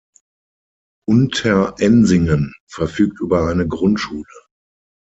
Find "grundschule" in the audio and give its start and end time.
3.67-4.33